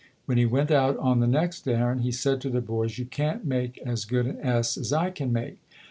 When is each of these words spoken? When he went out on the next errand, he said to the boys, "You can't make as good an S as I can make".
When 0.25 0.39
he 0.39 0.47
went 0.47 0.71
out 0.71 0.97
on 0.97 1.19
the 1.19 1.27
next 1.27 1.67
errand, 1.67 2.01
he 2.01 2.11
said 2.11 2.41
to 2.41 2.49
the 2.49 2.59
boys, 2.59 2.97
"You 2.97 3.05
can't 3.05 3.45
make 3.45 3.77
as 3.85 4.03
good 4.05 4.25
an 4.25 4.39
S 4.39 4.75
as 4.75 4.91
I 4.91 5.11
can 5.11 5.31
make". 5.31 5.59